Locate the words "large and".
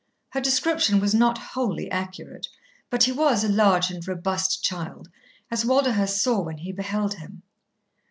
3.49-4.07